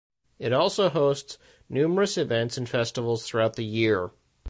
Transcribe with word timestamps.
It 0.39 0.51
also 0.51 0.89
hosts 0.89 1.37
numerous 1.69 2.17
events 2.17 2.57
and 2.57 2.67
festivals 2.67 3.23
throughout 3.27 3.55
the 3.55 3.63
year. 3.65 4.09